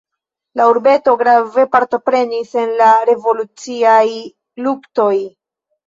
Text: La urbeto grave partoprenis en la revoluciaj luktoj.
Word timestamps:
La 0.59 0.63
urbeto 0.71 1.13
grave 1.19 1.67
partoprenis 1.75 2.57
en 2.65 2.75
la 2.83 2.89
revoluciaj 3.13 4.05
luktoj. 4.67 5.11